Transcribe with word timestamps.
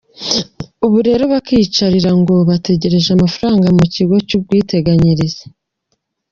Ubundi 0.85 1.07
rero 1.13 1.25
bakiyicarira 1.33 2.11
ngo 2.19 2.33
batagereje 2.49 3.09
amafaranga 3.13 3.65
mu 3.75 3.81
Ikigo 3.87 4.15
cy’Ubwiteganyirize. 4.27 5.43